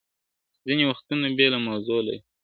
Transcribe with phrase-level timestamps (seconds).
[0.65, 2.29] ځیني وختونه بېله موضوع لري `